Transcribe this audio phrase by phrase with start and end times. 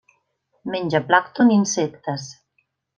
[0.77, 2.29] Menja plàncton i insectes.